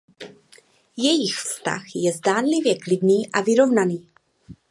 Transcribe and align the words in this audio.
Jejich 0.97 1.35
vztah 1.35 1.95
je 1.95 2.11
zdánlivě 2.13 2.75
klidný 2.79 3.29
a 3.33 3.41
vyrovnaný. 3.41 4.09